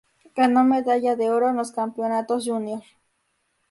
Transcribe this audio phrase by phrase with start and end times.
[0.35, 2.81] Ganó medalla de oro en los campeonatos Jr.